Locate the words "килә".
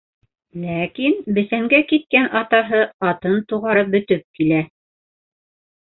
4.41-4.67